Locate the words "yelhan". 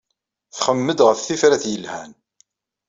1.71-2.11